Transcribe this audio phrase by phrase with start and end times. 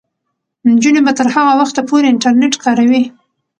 [0.71, 3.03] نجونې به تر هغه وخته پورې انټرنیټ کاروي.